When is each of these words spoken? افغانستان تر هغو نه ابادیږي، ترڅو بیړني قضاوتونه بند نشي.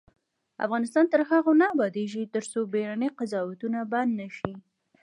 افغانستان 0.65 1.05
تر 1.13 1.21
هغو 1.29 1.51
نه 1.61 1.65
ابادیږي، 1.73 2.23
ترڅو 2.35 2.59
بیړني 2.73 3.09
قضاوتونه 3.19 3.79
بند 3.91 4.11
نشي. 4.21 4.53